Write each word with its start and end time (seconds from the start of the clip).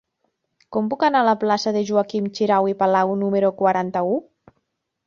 Com 0.77 0.87
puc 0.93 1.05
anar 1.09 1.21
a 1.25 1.27
la 1.27 1.35
plaça 1.43 1.75
de 1.77 1.83
Joaquim 1.91 2.33
Xirau 2.41 2.73
i 2.73 2.77
Palau 2.83 3.17
número 3.27 3.57
quaranta-u? 3.63 4.21